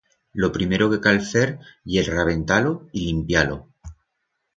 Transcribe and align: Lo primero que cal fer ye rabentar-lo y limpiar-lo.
Lo 0.43 0.47
primero 0.53 0.85
que 0.93 0.97
cal 1.07 1.19
fer 1.31 1.43
ye 1.95 2.05
rabentar-lo 2.07 2.73
y 3.01 3.05
limpiar-lo. 3.05 3.59